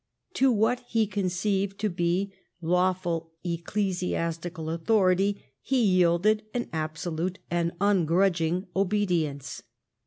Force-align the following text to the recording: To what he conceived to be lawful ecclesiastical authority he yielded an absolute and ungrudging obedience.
To 0.33 0.51
what 0.51 0.79
he 0.87 1.05
conceived 1.05 1.77
to 1.81 1.87
be 1.87 2.33
lawful 2.59 3.33
ecclesiastical 3.43 4.71
authority 4.71 5.43
he 5.61 5.79
yielded 5.83 6.41
an 6.55 6.69
absolute 6.73 7.37
and 7.51 7.71
ungrudging 7.79 8.65
obedience. 8.75 9.61